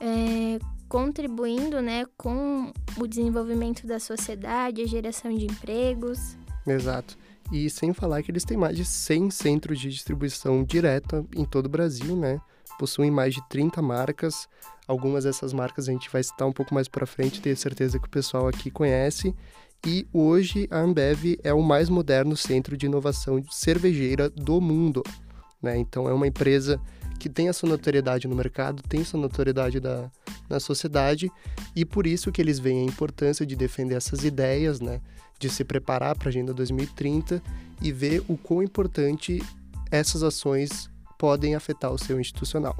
é, 0.00 0.58
contribuindo, 0.88 1.80
né, 1.80 2.04
com 2.18 2.72
o 2.98 3.06
desenvolvimento 3.06 3.86
da 3.86 4.00
sociedade, 4.00 4.82
a 4.82 4.86
geração 4.86 5.32
de 5.32 5.46
empregos. 5.46 6.36
Exato. 6.66 7.16
E 7.52 7.70
sem 7.70 7.92
falar 7.92 8.22
que 8.24 8.32
eles 8.32 8.44
têm 8.44 8.56
mais 8.56 8.76
de 8.76 8.84
100 8.84 9.30
centros 9.30 9.78
de 9.78 9.88
distribuição 9.88 10.64
direta 10.64 11.24
em 11.34 11.44
todo 11.44 11.66
o 11.66 11.68
Brasil, 11.68 12.16
né? 12.16 12.40
Possuem 12.78 13.10
mais 13.10 13.34
de 13.34 13.48
30 13.48 13.80
marcas, 13.80 14.48
Algumas 14.86 15.24
dessas 15.24 15.52
marcas 15.52 15.88
a 15.88 15.92
gente 15.92 16.10
vai 16.10 16.22
citar 16.22 16.46
um 16.46 16.52
pouco 16.52 16.74
mais 16.74 16.88
para 16.88 17.06
frente, 17.06 17.40
tenho 17.40 17.56
certeza 17.56 17.98
que 17.98 18.06
o 18.06 18.10
pessoal 18.10 18.48
aqui 18.48 18.70
conhece. 18.70 19.34
E 19.86 20.06
hoje 20.12 20.68
a 20.70 20.78
Ambev 20.78 21.38
é 21.42 21.52
o 21.52 21.62
mais 21.62 21.88
moderno 21.88 22.36
centro 22.36 22.76
de 22.76 22.86
inovação 22.86 23.42
cervejeira 23.50 24.28
do 24.28 24.60
mundo. 24.60 25.02
Né? 25.62 25.78
Então 25.78 26.08
é 26.08 26.12
uma 26.12 26.26
empresa 26.26 26.78
que 27.18 27.30
tem 27.30 27.48
a 27.48 27.54
sua 27.54 27.68
notoriedade 27.68 28.28
no 28.28 28.36
mercado, 28.36 28.82
tem 28.82 29.02
sua 29.04 29.18
notoriedade 29.18 29.80
da, 29.80 30.10
na 30.50 30.60
sociedade 30.60 31.30
e 31.74 31.84
por 31.84 32.06
isso 32.06 32.30
que 32.30 32.42
eles 32.42 32.58
veem 32.58 32.82
a 32.82 32.90
importância 32.90 33.46
de 33.46 33.56
defender 33.56 33.94
essas 33.94 34.22
ideias, 34.22 34.80
né? 34.80 35.00
de 35.38 35.48
se 35.48 35.64
preparar 35.64 36.16
para 36.16 36.28
a 36.28 36.30
Agenda 36.30 36.52
2030 36.52 37.42
e 37.80 37.90
ver 37.90 38.22
o 38.28 38.36
quão 38.36 38.62
importante 38.62 39.42
essas 39.90 40.22
ações 40.22 40.90
podem 41.24 41.54
afetar 41.54 41.90
o 41.90 41.96
seu 41.96 42.20
institucional. 42.20 42.76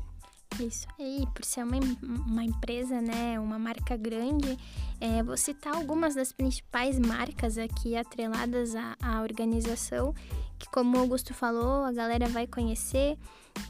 Isso 0.60 0.86
aí, 1.00 1.26
por 1.34 1.46
ser 1.46 1.64
uma, 1.64 1.78
uma 2.02 2.44
empresa, 2.44 3.00
né, 3.00 3.40
uma 3.40 3.58
marca 3.58 3.96
grande, 3.96 4.58
é, 5.00 5.22
vou 5.22 5.34
citar 5.34 5.74
algumas 5.74 6.14
das 6.14 6.30
principais 6.30 6.98
marcas 6.98 7.56
aqui 7.56 7.96
atreladas 7.96 8.76
à, 8.76 8.96
à 9.02 9.22
organização, 9.22 10.14
que 10.58 10.68
como 10.70 10.94
o 10.94 11.00
Augusto 11.00 11.32
falou, 11.32 11.84
a 11.84 11.92
galera 11.92 12.28
vai 12.28 12.46
conhecer, 12.46 13.16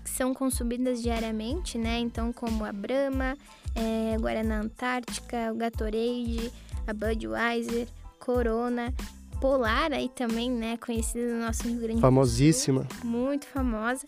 que 0.02 0.10
são 0.10 0.34
consumidas 0.34 1.00
diariamente, 1.00 1.78
né, 1.78 2.00
então 2.00 2.32
como 2.32 2.64
a 2.64 2.72
Brahma, 2.72 3.38
é, 3.76 4.16
Guaraná 4.18 4.60
Antártica, 4.60 5.52
o 5.52 5.56
Gatorade, 5.56 6.52
a 6.84 6.92
Budweiser, 6.92 7.86
Corona, 8.18 8.92
Polar 9.40 9.92
aí 9.92 10.08
também, 10.08 10.50
né, 10.50 10.76
conhecida 10.78 11.32
no 11.32 11.44
nosso 11.44 11.62
Rio 11.62 11.76
Grande 11.76 11.92
do 11.94 12.00
Sul. 12.00 12.00
Famosíssima. 12.00 12.88
Muito 13.04 13.46
famosa. 13.46 14.04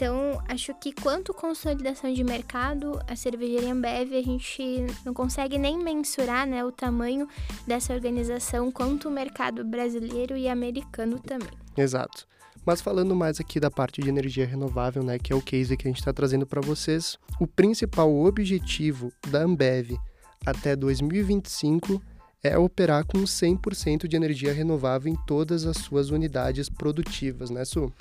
Então, 0.00 0.42
acho 0.48 0.72
que 0.76 0.92
quanto 0.94 1.34
consolidação 1.34 2.10
de 2.10 2.24
mercado, 2.24 2.98
a 3.06 3.14
cervejaria 3.14 3.70
Ambev, 3.70 4.14
a 4.14 4.22
gente 4.22 4.86
não 5.04 5.12
consegue 5.12 5.58
nem 5.58 5.76
mensurar 5.76 6.46
né, 6.46 6.64
o 6.64 6.72
tamanho 6.72 7.28
dessa 7.66 7.92
organização, 7.92 8.72
quanto 8.72 9.08
o 9.08 9.10
mercado 9.10 9.62
brasileiro 9.62 10.38
e 10.38 10.48
americano 10.48 11.18
também. 11.18 11.52
Exato. 11.76 12.26
Mas 12.64 12.80
falando 12.80 13.14
mais 13.14 13.40
aqui 13.40 13.60
da 13.60 13.70
parte 13.70 14.00
de 14.00 14.08
energia 14.08 14.46
renovável, 14.46 15.02
né, 15.02 15.18
que 15.18 15.34
é 15.34 15.36
o 15.36 15.42
case 15.42 15.76
que 15.76 15.86
a 15.86 15.90
gente 15.90 15.98
está 15.98 16.14
trazendo 16.14 16.46
para 16.46 16.62
vocês, 16.62 17.18
o 17.38 17.46
principal 17.46 18.10
objetivo 18.24 19.12
da 19.28 19.42
Ambev 19.42 19.98
até 20.46 20.74
2025 20.74 22.00
é 22.42 22.56
operar 22.58 23.04
com 23.04 23.18
100% 23.18 24.06
de 24.06 24.16
energia 24.16 24.52
renovável 24.52 25.12
em 25.12 25.16
todas 25.26 25.66
as 25.66 25.76
suas 25.76 26.10
unidades 26.10 26.68
produtivas, 26.68 27.50
né, 27.50 27.64
Su? 27.64 27.92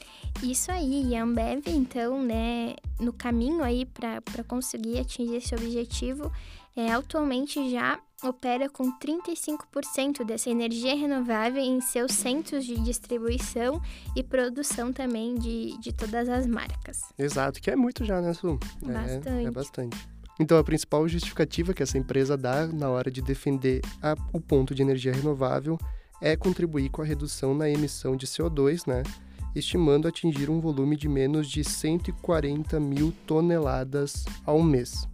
Isso 0.42 0.72
aí, 0.72 1.10
e 1.10 1.16
a 1.16 1.24
Ambev, 1.24 1.64
então, 1.68 2.24
né, 2.24 2.76
no 3.00 3.12
caminho 3.12 3.64
aí 3.64 3.86
para 3.86 4.44
conseguir 4.48 5.00
atingir 5.00 5.36
esse 5.36 5.54
objetivo, 5.54 6.32
é, 6.76 6.92
atualmente 6.92 7.70
já 7.70 8.00
opera 8.24 8.70
com 8.70 8.92
35% 8.98 10.26
dessa 10.26 10.50
energia 10.50 10.96
renovável 10.96 11.62
em 11.62 11.80
seus 11.82 12.14
centros 12.14 12.66
de 12.66 12.76
distribuição 12.80 13.82
e 14.16 14.24
produção 14.24 14.92
também 14.92 15.36
de, 15.36 15.78
de 15.80 15.94
todas 15.94 16.28
as 16.30 16.46
marcas. 16.46 17.02
Exato, 17.18 17.62
que 17.62 17.72
é 17.72 17.76
muito 17.76 18.06
já, 18.06 18.22
né, 18.22 18.34
Su? 18.34 18.60
Bastante. 18.82 19.30
É, 19.30 19.44
é 19.44 19.52
bastante. 19.52 20.19
Então, 20.40 20.58
a 20.58 20.64
principal 20.64 21.08
justificativa 21.08 21.74
que 21.74 21.84
essa 21.84 21.98
empresa 21.98 22.38
dá 22.38 22.66
na 22.66 22.90
hora 22.90 23.12
de 23.12 23.22
defender 23.22 23.82
a, 24.02 24.16
o 24.32 24.40
ponto 24.40 24.74
de 24.74 24.82
energia 24.82 25.12
renovável 25.12 25.78
é 26.22 26.36
contribuir 26.36 26.90
com 26.90 27.02
a 27.02 27.06
redução 27.06 27.54
na 27.54 27.70
emissão 27.70 28.16
de 28.16 28.26
CO2, 28.26 28.88
né? 28.88 29.04
estimando 29.56 30.08
atingir 30.08 30.50
um 30.50 30.60
volume 30.60 30.96
de 30.96 31.10
menos 31.10 31.50
de 31.50 31.64
140 31.64 32.80
mil 32.80 33.14
toneladas 33.26 34.26
ao 34.46 34.62
mês. 34.62 35.08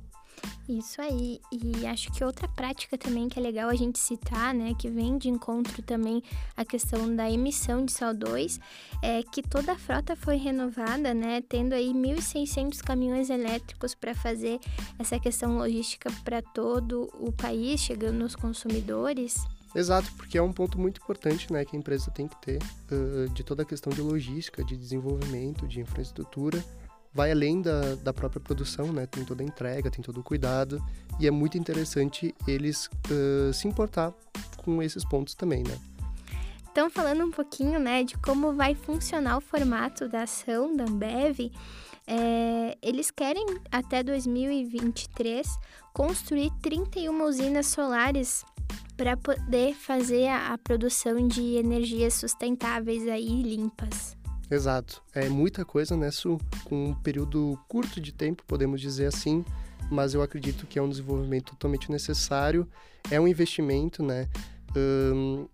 Isso 0.68 1.02
aí. 1.02 1.40
E 1.52 1.86
acho 1.86 2.12
que 2.12 2.24
outra 2.24 2.48
prática 2.48 2.98
também 2.98 3.30
que 3.30 3.40
é 3.40 3.42
legal 3.42 3.70
a 3.70 3.76
gente 3.76 4.00
citar, 4.00 4.54
né, 4.54 4.74
que 4.78 4.90
vem 4.90 5.18
de 5.18 5.30
encontro 5.30 5.82
também 5.84 6.24
a 6.56 6.66
questão 6.66 7.16
da 7.16 7.30
emissão 7.30 7.86
de 7.86 7.94
CO2, 7.94 8.60
é 9.02 9.22
que 9.24 9.42
toda 9.42 9.74
a 9.74 9.78
frota 9.78 10.16
foi 10.16 10.38
renovada, 10.38 11.14
né, 11.14 11.42
tendo 11.48 11.74
aí 11.74 11.94
1.600 11.94 12.82
caminhões 12.82 13.30
elétricos 13.30 13.94
para 13.94 14.16
fazer 14.16 14.60
essa 14.98 15.20
questão 15.20 15.58
logística 15.58 16.12
para 16.24 16.42
todo 16.42 17.10
o 17.20 17.32
país, 17.32 17.80
chegando 17.80 18.18
nos 18.18 18.36
consumidores. 18.36 19.46
Exato, 19.76 20.10
porque 20.16 20.38
é 20.38 20.42
um 20.42 20.54
ponto 20.54 20.80
muito 20.80 21.02
importante 21.02 21.52
né, 21.52 21.66
que 21.66 21.76
a 21.76 21.80
empresa 21.80 22.10
tem 22.10 22.30
que 22.30 22.42
ter 22.42 22.60
uh, 22.92 23.30
de 23.34 23.44
toda 23.44 23.64
a 23.64 23.66
questão 23.66 23.92
de 23.92 24.02
logística, 24.02 24.64
de 24.64 24.78
desenvolvimento, 24.78 25.68
de 25.68 25.82
infraestrutura 25.82 26.64
vai 27.16 27.32
além 27.32 27.62
da, 27.62 27.96
da 27.96 28.14
própria 28.14 28.42
produção, 28.42 28.92
né? 28.92 29.06
Tem 29.06 29.24
toda 29.24 29.42
a 29.42 29.46
entrega, 29.46 29.90
tem 29.90 30.04
todo 30.04 30.20
o 30.20 30.24
cuidado 30.24 30.84
e 31.18 31.26
é 31.26 31.32
muito 31.32 31.58
interessante 31.58 32.36
eles 32.46 32.90
uh, 33.10 33.54
se 33.54 33.68
importar 33.70 34.14
com 34.58 34.84
esses 34.84 35.06
pontos 35.06 35.34
também, 35.34 35.64
né? 35.64 35.80
Então, 36.70 36.90
falando 36.90 37.24
um 37.24 37.32
pouquinho, 37.32 37.80
né, 37.80 38.04
de 38.04 38.18
como 38.18 38.52
vai 38.52 38.76
funcionar 38.76 39.38
o 39.38 39.42
formato 39.42 40.10
da 40.10 40.24
ação 40.24 40.76
da 40.76 40.84
Ambev, 40.84 41.50
é, 42.06 42.78
eles 42.82 43.10
querem 43.10 43.46
até 43.72 44.04
2023 44.04 45.48
construir 45.94 46.52
31 46.62 47.24
usinas 47.24 47.68
solares 47.68 48.44
para 48.98 49.16
poder 49.16 49.74
fazer 49.74 50.28
a, 50.28 50.54
a 50.54 50.58
produção 50.58 51.26
de 51.26 51.56
energias 51.56 52.16
sustentáveis 52.16 53.08
aí 53.08 53.42
limpas. 53.42 54.15
Exato. 54.50 55.02
É 55.14 55.28
muita 55.28 55.66
coisa, 55.66 55.98
né, 55.98 56.12
Su? 56.12 56.40
Com 56.66 56.90
um 56.90 56.94
período 56.94 57.60
curto 57.68 58.00
de 58.00 58.12
tempo, 58.12 58.44
podemos 58.46 58.80
dizer 58.80 59.08
assim, 59.08 59.44
mas 59.90 60.14
eu 60.14 60.22
acredito 60.22 60.68
que 60.68 60.78
é 60.78 60.82
um 60.82 60.90
desenvolvimento 60.90 61.52
totalmente 61.52 61.92
necessário. 61.92 62.68
É 63.10 63.20
um 63.20 63.28
investimento, 63.28 64.04
né? 64.04 64.28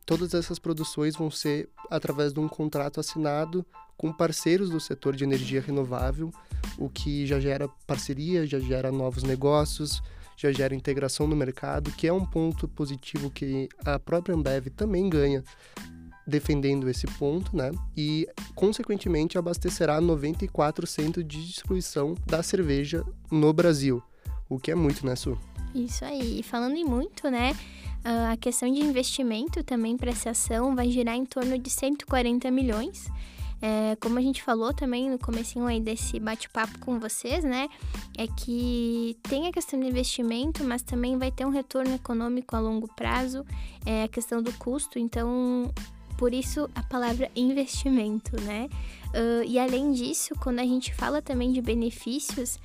Todas 0.06 0.34
essas 0.34 0.58
produções 0.58 1.16
vão 1.16 1.30
ser 1.30 1.70
através 1.90 2.34
de 2.34 2.40
um 2.40 2.48
contrato 2.48 3.00
assinado 3.00 3.66
com 3.96 4.12
parceiros 4.12 4.70
do 4.72 4.80
setor 4.80 5.16
de 5.16 5.24
energia 5.24 5.62
renovável, 5.62 6.32
o 6.78 6.90
que 6.90 7.28
já 7.28 7.40
gera 7.40 7.70
parceria, 7.86 8.48
já 8.48 8.60
gera 8.60 8.92
novos 8.92 9.22
negócios, 9.22 10.02
já 10.36 10.52
gera 10.52 10.74
integração 10.74 11.28
no 11.28 11.36
mercado, 11.36 11.92
que 11.92 12.08
é 12.08 12.14
um 12.14 12.26
ponto 12.26 12.68
positivo 12.68 13.30
que 13.30 13.70
a 13.86 14.00
própria 14.00 14.34
Ambev 14.34 14.70
também 14.76 15.08
ganha 15.08 15.44
defendendo 16.26 16.90
esse 16.90 17.08
ponto, 17.08 17.56
né? 17.56 17.72
E, 17.96 18.28
consequentemente, 18.56 19.38
abastecerá 19.38 20.00
94 20.00 20.86
centros 20.88 21.28
de 21.28 21.46
distribuição 21.46 22.16
da 22.26 22.44
cerveja 22.44 23.04
no 23.32 23.52
Brasil, 23.52 24.02
o 24.50 24.60
que 24.60 24.72
é 24.72 24.76
muito, 24.76 25.06
né, 25.06 25.16
Su? 25.16 25.38
Isso 25.74 26.04
aí. 26.04 26.44
Falando 26.44 26.76
em 26.76 26.86
muito, 26.86 27.30
né? 27.30 27.56
A 28.04 28.36
questão 28.36 28.72
de 28.72 28.82
investimento 28.82 29.64
também 29.64 29.96
para 29.96 30.12
essa 30.12 30.32
ação 30.32 30.76
vai 30.76 30.90
girar 30.90 31.16
em 31.16 31.26
torno 31.26 31.58
de 31.58 31.70
140 31.70 32.50
milhões. 32.52 33.08
é, 33.62 33.96
como 33.98 34.18
a 34.18 34.22
gente 34.22 34.42
falou 34.42 34.74
também 34.74 35.10
no 35.10 35.20
comecinho 35.20 35.68
aí 35.68 35.80
desse 35.80 36.20
bate-papo 36.20 36.80
com 36.80 37.00
vocês, 37.00 37.44
né? 37.44 37.70
É 38.18 38.26
que 38.26 39.16
tem 39.22 39.48
a 39.48 39.52
questão 39.52 39.80
do 39.80 39.86
investimento, 39.86 40.64
mas 40.64 40.82
também 40.82 41.18
vai 41.18 41.32
ter 41.32 41.46
um 41.46 41.52
retorno 41.52 41.94
econômico 41.94 42.56
a 42.56 42.60
longo 42.60 42.88
prazo, 42.96 43.46
é 43.86 44.04
a 44.04 44.08
questão 44.08 44.42
do 44.42 44.52
custo, 44.54 44.98
então 44.98 45.72
por 46.22 46.36
isso 46.36 46.70
a 46.76 46.84
palavra 46.84 47.32
investimento, 47.36 48.40
né? 48.42 48.70
Uh, 49.08 49.44
e 49.44 49.58
além 49.58 49.92
disso, 49.92 50.36
quando 50.40 50.60
a 50.60 50.64
gente 50.64 50.94
fala 50.94 51.20
também 51.20 51.52
de 51.52 51.60
benefícios, 51.64 52.60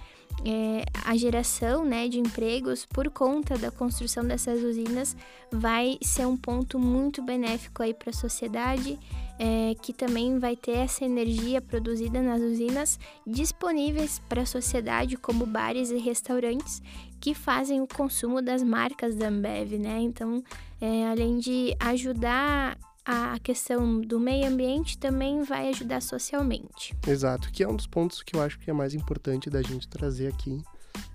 é, 0.45 0.85
a 1.07 1.17
geração 1.17 1.83
né, 1.83 2.07
de 2.07 2.19
empregos 2.19 2.85
por 2.85 3.09
conta 3.09 3.57
da 3.57 3.71
construção 3.71 4.23
dessas 4.23 4.63
usinas 4.63 5.17
vai 5.51 5.97
ser 6.03 6.27
um 6.27 6.37
ponto 6.37 6.79
muito 6.79 7.23
benéfico 7.23 7.83
aí 7.83 7.95
para 7.95 8.11
a 8.11 8.13
sociedade, 8.13 8.99
é, 9.39 9.75
que 9.81 9.95
também 9.95 10.39
vai 10.39 10.55
ter 10.55 10.77
essa 10.77 11.07
energia 11.07 11.63
produzida 11.63 12.21
nas 12.21 12.43
usinas 12.43 13.01
disponíveis 13.27 14.21
para 14.29 14.43
a 14.43 14.47
sociedade, 14.47 15.17
como 15.17 15.47
bares 15.47 15.91
e 15.91 15.97
restaurantes 15.97 16.83
que 17.19 17.33
fazem 17.33 17.81
o 17.81 17.89
consumo 17.89 18.43
das 18.43 18.63
marcas 18.63 19.15
da 19.15 19.29
Ambev, 19.29 19.79
né? 19.79 19.99
Então, 20.01 20.45
é, 20.79 21.07
além 21.07 21.39
de 21.39 21.75
ajudar 21.81 22.77
a 23.07 23.39
questão 23.39 24.01
do 24.01 24.19
meio 24.19 24.49
ambiente 24.49 24.99
também 24.99 25.45
vai 25.45 25.69
ajudar 25.69 26.03
socialmente. 26.03 26.93
Exato, 27.07 27.53
que 27.53 27.63
é 27.63 27.69
um 27.69 27.77
dos 27.77 27.87
pontos 27.87 28.21
que 28.21 28.35
eu 28.35 28.43
acho 28.43 28.59
que 28.59 28.69
é 28.69 28.73
mais 28.73 28.95
importante 28.95 29.49
da 29.49 29.63
gente 29.63 29.87
trazer 29.87 30.27
aqui, 30.27 30.61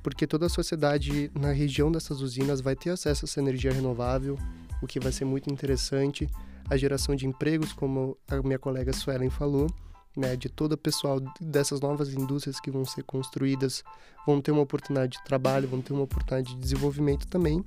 porque 0.01 0.25
toda 0.25 0.45
a 0.45 0.49
sociedade 0.49 1.29
na 1.37 1.51
região 1.51 1.91
dessas 1.91 2.21
usinas 2.21 2.61
vai 2.61 2.77
ter 2.77 2.91
acesso 2.91 3.25
a 3.25 3.27
essa 3.27 3.41
energia 3.41 3.73
renovável, 3.73 4.39
o 4.81 4.87
que 4.87 5.01
vai 5.01 5.11
ser 5.11 5.25
muito 5.25 5.51
interessante, 5.51 6.29
a 6.69 6.77
geração 6.77 7.13
de 7.13 7.27
empregos, 7.27 7.73
como 7.73 8.17
a 8.29 8.41
minha 8.41 8.57
colega 8.57 8.93
Suelen 8.93 9.29
falou, 9.29 9.67
né, 10.15 10.37
de 10.37 10.47
todo 10.47 10.73
o 10.73 10.77
pessoal 10.77 11.19
dessas 11.41 11.81
novas 11.81 12.13
indústrias 12.13 12.59
que 12.59 12.71
vão 12.71 12.85
ser 12.85 13.03
construídas, 13.03 13.83
vão 14.25 14.41
ter 14.41 14.51
uma 14.51 14.61
oportunidade 14.61 15.17
de 15.17 15.23
trabalho, 15.25 15.67
vão 15.67 15.81
ter 15.81 15.91
uma 15.91 16.03
oportunidade 16.03 16.55
de 16.55 16.61
desenvolvimento 16.61 17.27
também, 17.27 17.63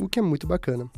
o 0.00 0.08
que 0.08 0.18
é 0.18 0.22
muito 0.22 0.46
bacana. 0.46 0.90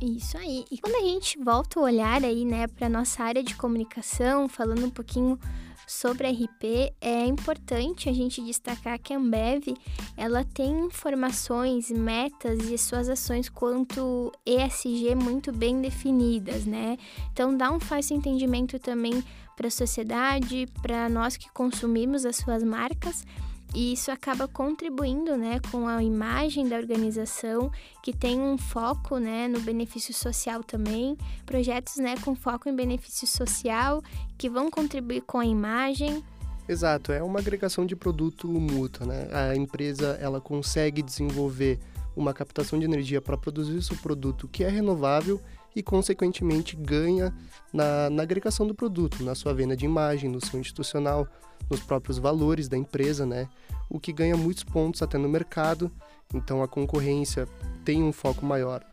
Isso 0.00 0.38
aí. 0.38 0.64
E 0.70 0.78
quando 0.78 0.96
a 0.96 1.06
gente 1.06 1.38
volta 1.38 1.78
o 1.78 1.82
olhar 1.82 2.24
aí, 2.24 2.44
né, 2.44 2.66
para 2.66 2.88
nossa 2.88 3.22
área 3.22 3.42
de 3.42 3.54
comunicação, 3.54 4.48
falando 4.48 4.86
um 4.86 4.90
pouquinho 4.90 5.38
sobre 5.86 6.26
a 6.26 6.30
RP, 6.30 6.94
é 7.00 7.26
importante 7.26 8.08
a 8.08 8.12
gente 8.12 8.40
destacar 8.42 8.98
que 8.98 9.12
a 9.12 9.18
Ambev, 9.18 9.76
ela 10.16 10.44
tem 10.44 10.86
informações, 10.86 11.90
metas 11.90 12.70
e 12.70 12.78
suas 12.78 13.08
ações 13.08 13.48
quanto 13.48 14.32
ESG 14.46 15.16
muito 15.16 15.52
bem 15.52 15.82
definidas, 15.82 16.64
né? 16.64 16.96
Então 17.32 17.54
dá 17.54 17.70
um 17.72 17.80
fácil 17.80 18.16
entendimento 18.16 18.78
também 18.78 19.22
para 19.56 19.66
a 19.66 19.70
sociedade, 19.70 20.66
para 20.80 21.08
nós 21.08 21.36
que 21.36 21.50
consumimos 21.52 22.24
as 22.24 22.36
suas 22.36 22.62
marcas 22.62 23.24
e 23.74 23.92
isso 23.92 24.10
acaba 24.10 24.48
contribuindo 24.48 25.36
né, 25.36 25.60
com 25.70 25.86
a 25.86 26.02
imagem 26.02 26.68
da 26.68 26.76
organização, 26.76 27.70
que 28.02 28.12
tem 28.12 28.40
um 28.40 28.58
foco 28.58 29.18
né, 29.18 29.46
no 29.46 29.60
benefício 29.60 30.12
social 30.12 30.64
também, 30.64 31.16
projetos 31.46 31.96
né, 31.96 32.14
com 32.24 32.34
foco 32.34 32.68
em 32.68 32.74
benefício 32.74 33.26
social, 33.26 34.02
que 34.36 34.48
vão 34.48 34.70
contribuir 34.70 35.22
com 35.22 35.38
a 35.38 35.46
imagem. 35.46 36.22
Exato, 36.68 37.12
é 37.12 37.22
uma 37.22 37.40
agregação 37.40 37.86
de 37.86 37.94
produto 37.94 38.48
mútua. 38.48 39.06
Né? 39.06 39.28
A 39.32 39.56
empresa 39.56 40.18
ela 40.20 40.40
consegue 40.40 41.02
desenvolver 41.02 41.78
uma 42.16 42.34
captação 42.34 42.78
de 42.78 42.84
energia 42.84 43.20
para 43.20 43.36
produzir 43.36 43.82
seu 43.82 43.96
produto 43.96 44.48
que 44.48 44.64
é 44.64 44.68
renovável 44.68 45.40
e, 45.74 45.82
consequentemente, 45.82 46.76
ganha 46.76 47.34
na, 47.72 48.10
na 48.10 48.22
agregação 48.22 48.66
do 48.66 48.74
produto, 48.74 49.22
na 49.22 49.34
sua 49.34 49.54
venda 49.54 49.76
de 49.76 49.84
imagem, 49.84 50.30
no 50.30 50.44
seu 50.44 50.58
institucional, 50.58 51.26
nos 51.70 51.80
próprios 51.80 52.18
valores 52.18 52.68
da 52.68 52.76
empresa, 52.76 53.24
né? 53.24 53.48
O 53.88 54.00
que 54.00 54.12
ganha 54.12 54.36
muitos 54.36 54.64
pontos 54.64 55.02
até 55.02 55.18
no 55.18 55.28
mercado. 55.28 55.90
Então, 56.34 56.62
a 56.62 56.68
concorrência 56.68 57.46
tem 57.84 58.02
um 58.02 58.12
foco 58.12 58.44
maior 58.44 58.84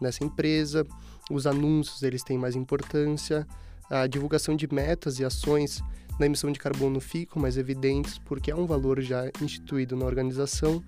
nessa 0.00 0.24
empresa. 0.24 0.86
Os 1.30 1.46
anúncios 1.46 2.02
eles 2.02 2.22
têm 2.22 2.38
mais 2.38 2.54
importância. 2.54 3.46
A 3.88 4.06
divulgação 4.06 4.56
de 4.56 4.72
metas 4.72 5.18
e 5.18 5.24
ações 5.24 5.82
na 6.18 6.26
emissão 6.26 6.50
de 6.50 6.58
carbono 6.58 7.00
ficam 7.00 7.40
mais 7.40 7.56
evidentes 7.56 8.18
porque 8.18 8.50
é 8.50 8.56
um 8.56 8.66
valor 8.66 9.00
já 9.00 9.30
instituído 9.40 9.96
na 9.96 10.06
organização 10.06 10.82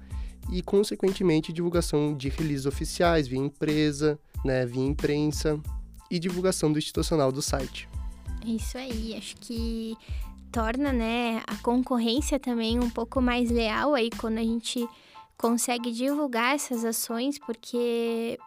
e, 0.50 0.62
consequentemente, 0.62 1.52
divulgação 1.52 2.16
de 2.16 2.28
releases 2.28 2.66
oficiais 2.66 3.28
via 3.28 3.38
empresa, 3.38 4.18
né, 4.45 4.66
via 4.66 4.85
imprensa 4.85 5.61
e 6.11 6.18
divulgação 6.18 6.72
do 6.72 6.79
institucional 6.79 7.31
do 7.31 7.42
site. 7.42 7.88
Isso 8.46 8.79
aí, 8.79 9.14
acho 9.16 9.37
que 9.37 9.96
torna 10.51 10.92
né, 10.92 11.42
a 11.46 11.57
concorrência 11.57 12.38
também 12.38 12.79
um 12.79 12.90
pouco 12.90 13.20
mais 13.20 13.51
leal 13.51 13.94
aí 13.94 14.11
quando 14.11 14.38
a 14.38 14.42
gente 14.42 14.87
consegue 15.37 15.92
divulgar 15.92 16.55
essas 16.55 16.85
ações, 16.85 17.38
porque 17.38 18.38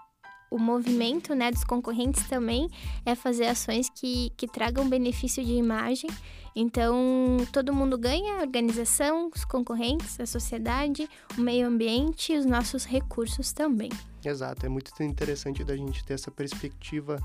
o 0.50 0.60
movimento 0.60 1.34
né, 1.34 1.50
dos 1.50 1.64
concorrentes 1.64 2.28
também 2.28 2.70
é 3.06 3.16
fazer 3.16 3.48
ações 3.48 3.90
que, 3.90 4.32
que 4.36 4.48
tragam 4.48 4.90
benefício 4.90 5.44
de 5.44 5.54
imagem. 5.54 6.10
Então, 6.56 7.38
todo 7.52 7.74
mundo 7.74 7.98
ganha, 7.98 8.36
a 8.36 8.42
organização, 8.42 9.30
os 9.34 9.46
concorrentes, 9.46 10.20
a 10.20 10.26
sociedade, 10.26 11.10
o 11.38 11.42
meio 11.42 11.68
ambiente 11.68 12.34
e 12.34 12.38
os 12.38 12.46
nossos 12.46 12.86
recursos 12.86 13.54
também. 13.54 13.90
Exato, 14.24 14.66
é 14.66 14.70
muito 14.70 14.92
interessante 15.02 15.64
da 15.64 15.76
gente 15.76 16.04
ter 16.04 16.14
essa 16.14 16.30
perspectiva 16.30 17.18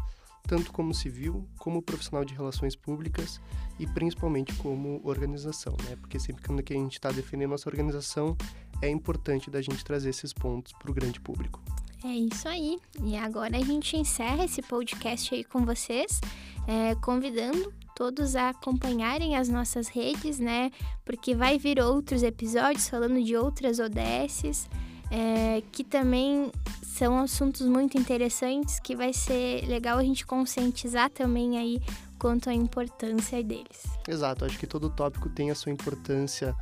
tanto 0.47 0.73
como 0.73 0.95
civil, 0.95 1.47
como 1.59 1.83
profissional 1.83 2.25
de 2.25 2.33
relações 2.33 2.77
públicas 2.77 3.41
e 3.79 3.87
principalmente 3.87 4.55
como 4.55 5.01
organização, 5.05 5.77
né? 5.89 5.97
Porque 5.97 6.19
sempre 6.19 6.43
que 6.63 6.73
a 6.73 6.77
gente 6.77 6.95
está 6.95 7.11
defendendo 7.11 7.51
nossa 7.51 7.69
organização, 7.69 8.37
é 8.81 8.89
importante 8.89 9.51
da 9.51 9.61
gente 9.61 9.85
trazer 9.85 10.11
esses 10.11 10.33
pontos 10.33 10.73
para 10.73 10.91
o 10.91 10.95
grande 10.95 11.21
público. 11.21 11.61
É 12.05 12.15
isso 12.15 12.49
aí. 12.49 12.79
E 13.03 13.17
agora 13.17 13.57
a 13.57 13.61
gente 13.61 13.97
encerra 13.97 14.45
esse 14.45 14.63
podcast 14.63 15.35
aí 15.35 15.43
com 15.43 15.65
vocês, 15.65 16.21
é, 16.69 16.95
convidando 16.97 17.73
todos 17.97 18.37
a 18.37 18.51
acompanharem 18.51 19.37
as 19.37 19.49
nossas 19.49 19.89
redes, 19.89 20.39
né? 20.39 20.71
Porque 21.03 21.35
vai 21.35 21.59
vir 21.59 21.81
outros 21.81 22.23
episódios 22.23 22.89
falando 22.89 23.25
de 23.25 23.35
outras 23.35 23.79
ODSs, 23.81 24.69
é, 25.11 25.63
que 25.73 25.83
também 25.83 26.53
são 26.83 27.19
assuntos 27.19 27.67
muito 27.67 27.97
interessantes 27.97 28.79
que 28.79 28.95
vai 28.95 29.15
ser 29.15 29.67
legal 29.67 29.99
a 29.99 30.03
gente 30.03 30.27
conscientizar 30.27 31.09
também 31.09 31.57
aí 31.57 31.81
quanto 32.19 32.51
à 32.51 32.55
importância 32.55 33.43
deles. 33.43 33.85
Exato, 34.07 34.45
acho 34.45 34.59
que 34.59 34.67
todo 34.67 34.91
tópico 34.91 35.31
tem 35.31 35.51
a 35.51 35.55
sua 35.55 35.73
importância 35.73 36.55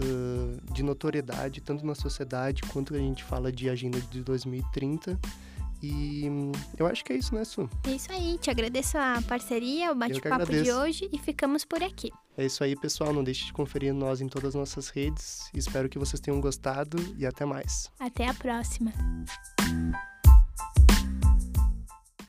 uh, 0.00 0.72
de 0.72 0.82
notoriedade, 0.82 1.60
tanto 1.60 1.84
na 1.84 1.94
sociedade 1.94 2.62
quanto 2.62 2.94
a 2.94 2.98
gente 2.98 3.22
fala 3.22 3.52
de 3.52 3.68
agenda 3.68 4.00
de 4.00 4.22
2030. 4.22 5.18
E 5.82 6.26
eu 6.76 6.86
acho 6.86 7.04
que 7.04 7.12
é 7.12 7.16
isso, 7.16 7.34
né, 7.34 7.44
Su? 7.44 7.68
É 7.86 7.90
isso 7.90 8.10
aí. 8.12 8.38
Te 8.38 8.50
agradeço 8.50 8.98
a 8.98 9.22
parceria, 9.26 9.92
o 9.92 9.94
bate-papo 9.94 10.46
de 10.46 10.72
hoje 10.72 11.08
e 11.12 11.18
ficamos 11.18 11.64
por 11.64 11.82
aqui. 11.82 12.10
É 12.36 12.46
isso 12.46 12.62
aí, 12.62 12.76
pessoal. 12.76 13.12
Não 13.12 13.24
deixe 13.24 13.46
de 13.46 13.52
conferir 13.52 13.92
nós 13.94 14.20
em 14.20 14.28
todas 14.28 14.50
as 14.50 14.54
nossas 14.54 14.88
redes. 14.88 15.50
Espero 15.54 15.88
que 15.88 15.98
vocês 15.98 16.20
tenham 16.20 16.40
gostado 16.40 16.96
e 17.16 17.26
até 17.26 17.44
mais. 17.44 17.90
Até 17.98 18.28
a 18.28 18.34
próxima. 18.34 18.92